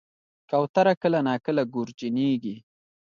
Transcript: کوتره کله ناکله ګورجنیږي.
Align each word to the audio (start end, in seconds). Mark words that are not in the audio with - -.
کوتره 0.49 0.93
کله 1.01 1.19
ناکله 1.27 1.63
ګورجنیږي. 1.73 2.55